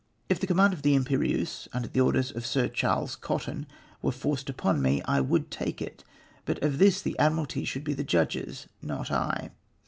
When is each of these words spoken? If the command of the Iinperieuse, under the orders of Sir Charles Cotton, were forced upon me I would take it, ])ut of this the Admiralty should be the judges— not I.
If 0.29 0.39
the 0.39 0.47
command 0.47 0.73
of 0.73 0.81
the 0.81 0.97
Iinperieuse, 0.97 1.67
under 1.73 1.87
the 1.87 1.99
orders 2.01 2.31
of 2.35 2.43
Sir 2.43 2.67
Charles 2.67 3.15
Cotton, 3.15 3.67
were 4.01 4.11
forced 4.11 4.49
upon 4.49 4.81
me 4.81 4.99
I 5.05 5.21
would 5.21 5.51
take 5.51 5.79
it, 5.79 6.03
])ut 6.47 6.57
of 6.63 6.79
this 6.79 7.03
the 7.03 7.15
Admiralty 7.19 7.65
should 7.65 7.83
be 7.83 7.93
the 7.93 8.03
judges— 8.03 8.65
not 8.81 9.11
I. 9.11 9.51